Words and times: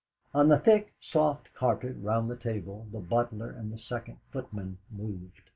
On 0.33 0.47
the 0.47 0.57
thick, 0.57 0.95
soft 0.99 1.53
carpet 1.53 1.95
round 1.99 2.27
the 2.27 2.35
table 2.35 2.87
the 2.91 2.97
butler 2.99 3.51
and 3.51 3.79
second 3.79 4.17
footman 4.31 4.79
moved. 4.89 5.41